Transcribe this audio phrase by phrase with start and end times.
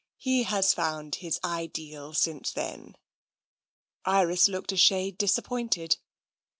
[0.17, 2.95] He has found his ideal since then."
[4.03, 5.97] Iris looked a shade disappointed.